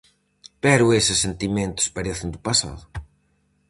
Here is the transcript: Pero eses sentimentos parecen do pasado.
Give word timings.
Pero 0.63 0.93
eses 0.99 1.21
sentimentos 1.25 1.91
parecen 1.97 2.27
do 2.33 2.39
pasado. 2.47 2.81